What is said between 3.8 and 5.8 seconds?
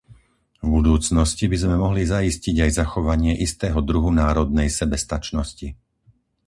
druhu národnej sebestačnosti.